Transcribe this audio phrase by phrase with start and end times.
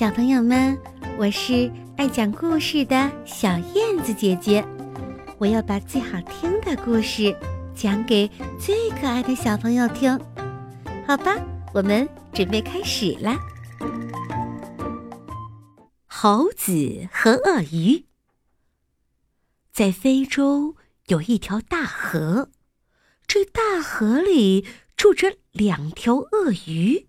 [0.00, 0.80] 小朋友们，
[1.18, 4.66] 我是爱讲故事的小燕子姐姐，
[5.36, 7.36] 我要把最好听的故事
[7.74, 8.26] 讲给
[8.58, 10.18] 最可爱的小朋友听，
[11.06, 11.36] 好吧？
[11.74, 13.38] 我们准备开始啦。
[16.06, 18.06] 猴子和鳄鱼，
[19.70, 20.76] 在非洲
[21.08, 22.48] 有一条大河，
[23.26, 24.64] 这大河里
[24.96, 27.06] 住着两条鳄鱼。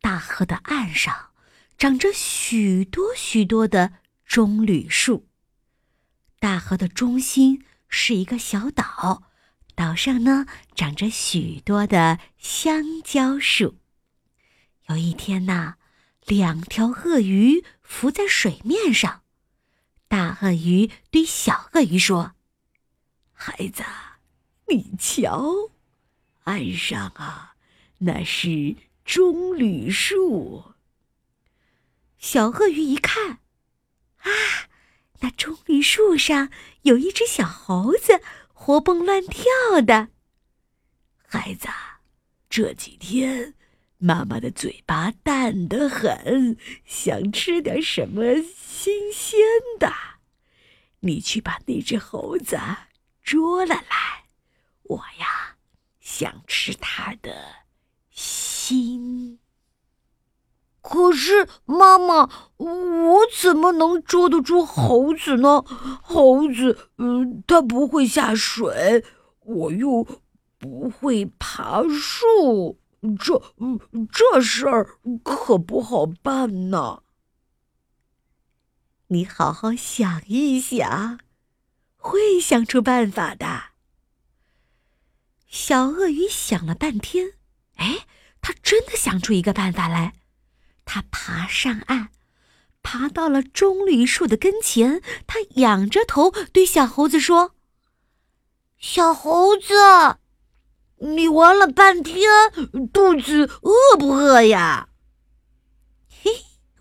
[0.00, 1.27] 大河的岸上
[1.78, 3.92] 长着许多许多的
[4.26, 5.28] 棕榈树。
[6.40, 9.22] 大河的中心是一个小岛，
[9.76, 13.76] 岛上呢长着许多的香蕉树。
[14.88, 15.76] 有一天呐，
[16.26, 19.22] 两条鳄鱼浮在水面上，
[20.08, 22.32] 大鳄鱼对小鳄鱼说
[23.32, 23.84] ：“孩子，
[24.66, 25.70] 你瞧，
[26.42, 27.54] 岸上啊，
[27.98, 28.74] 那是……”
[29.06, 30.74] 棕榈树。
[32.18, 33.38] 小鳄鱼一看，
[34.18, 34.30] 啊，
[35.20, 36.50] 那棕榈树上
[36.82, 38.20] 有一只小猴子，
[38.52, 39.44] 活蹦乱跳
[39.80, 40.08] 的。
[41.26, 41.68] 孩子，
[42.50, 43.54] 这几天
[43.98, 49.38] 妈妈的嘴巴淡得很，想吃点什么新鲜
[49.78, 49.92] 的。
[51.00, 52.58] 你去把那只猴子
[53.22, 54.24] 捉了来，
[54.82, 55.56] 我呀，
[56.00, 57.32] 想吃它的。
[58.10, 59.07] 心。
[60.90, 65.62] 可是妈妈，我怎么能捉得住猴子呢？
[66.02, 69.04] 猴子，嗯，它不会下水，
[69.40, 70.06] 我又
[70.58, 72.80] 不会爬树，
[73.18, 73.42] 这，
[74.10, 77.02] 这事儿可不好办呢。
[79.08, 81.20] 你好好想一想，
[81.96, 83.46] 会想出办法的。
[85.46, 87.34] 小鳄鱼想了半天，
[87.76, 88.06] 哎。
[88.40, 90.14] 他真的想出一个办法来，
[90.90, 92.08] 他爬上岸，
[92.82, 95.02] 爬到了棕榈树的跟前。
[95.26, 97.52] 他仰着头对小猴子说
[98.80, 99.74] ：“小猴子，
[101.00, 102.22] 你玩了半天，
[102.90, 104.88] 肚子饿不饿呀
[106.08, 106.30] ？”“嘿，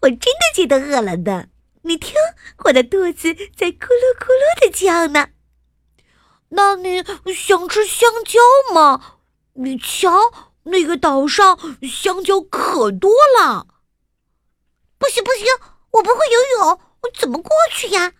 [0.03, 1.47] 我真的觉得饿了呢。
[1.81, 2.13] 你听，
[2.63, 5.31] 我的肚子在咕噜咕噜的叫呢。
[6.55, 7.03] ”“那你
[7.35, 8.39] 想吃香蕉
[8.73, 9.17] 吗？
[9.55, 10.31] 你瞧。”
[10.69, 13.67] 那个岛上香蕉可多了，
[14.97, 15.45] 不行不行，
[15.91, 18.13] 我不会游泳，我怎么过去呀？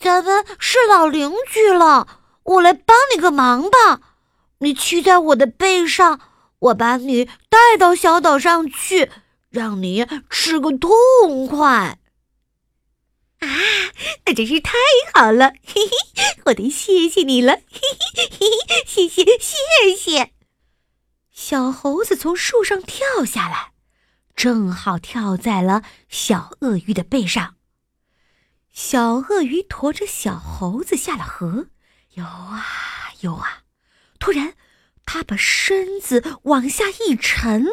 [0.00, 4.00] 咱们是老邻居了，我来帮你个忙吧。
[4.58, 6.20] 你骑在我的背上，
[6.58, 9.10] 我把你带到小岛上去，
[9.50, 11.98] 让你吃个痛快。
[13.40, 13.48] 啊，
[14.26, 14.72] 那真是太
[15.14, 20.32] 好了，嘿嘿，我得谢谢你了，嘿嘿嘿嘿，谢谢谢谢。
[21.32, 23.72] 小猴子从树上跳下来，
[24.38, 27.56] 正好跳在了小鳄鱼的背上。
[28.72, 31.66] 小鳄鱼驮着小猴子下了河，
[32.14, 32.64] 游啊
[33.22, 33.64] 游啊，
[34.20, 34.54] 突然，
[35.04, 37.66] 它把身子往下一沉，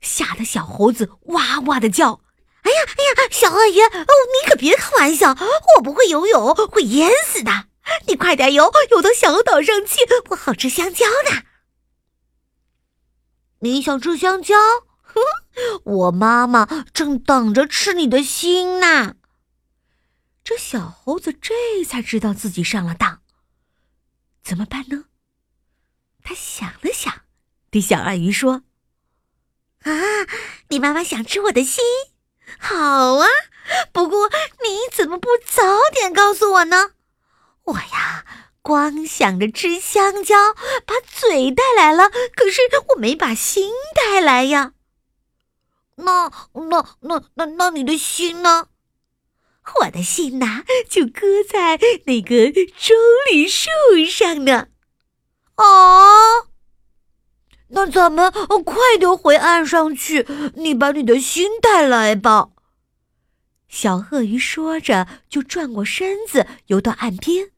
[0.00, 2.22] 吓得小猴子哇哇的叫
[2.62, 4.10] ：“哎呀哎呀，小鳄鱼，哦，
[4.42, 5.36] 你可别开玩笑，
[5.76, 7.68] 我不会游泳，会淹死的。
[8.08, 9.98] 你快点游，游到小岛上去，
[10.30, 11.42] 我好吃香蕉呢。”
[13.62, 14.56] 你想吃香蕉？
[15.00, 15.20] 哼，
[15.84, 19.16] 我妈妈正等着吃你的心呢。
[20.42, 23.20] 这小猴子这才知道自己上了当，
[24.42, 25.04] 怎么办呢？
[26.22, 27.22] 他想了想，
[27.70, 28.62] 对小鳄鱼说
[29.84, 29.92] ：“啊，
[30.68, 31.82] 你妈妈想吃我的心，
[32.58, 33.26] 好啊。
[33.92, 34.28] 不过
[34.62, 36.92] 你怎么不早点告诉我呢？
[37.64, 38.26] 我呀。”
[38.64, 40.54] 光想着吃香蕉，
[40.86, 44.72] 把嘴带来了，可是我没把心带来呀。
[45.96, 48.68] 那、那、那、那、那你的心呢？
[49.80, 52.94] 我的心呐，就搁在那个棕
[53.32, 53.70] 榈树
[54.10, 54.68] 上呢。
[55.54, 56.44] 啊，
[57.68, 58.30] 那咱们
[58.64, 60.26] 快点回岸上去，
[60.56, 62.50] 你把你的心带来吧。
[63.68, 67.50] 小鳄鱼说着，就转过身子，游到岸边。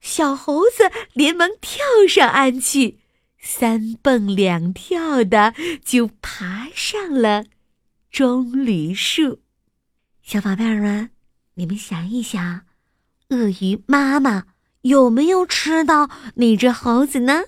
[0.00, 3.00] 小猴子连忙跳上岸去，
[3.40, 7.44] 三蹦两跳的就爬上了
[8.16, 9.40] 棕榈树。
[10.22, 11.10] 小宝贝儿们，
[11.52, 12.62] 你们想一想，
[13.28, 14.46] 鳄鱼妈妈
[14.80, 17.42] 有没有吃到那只猴子呢？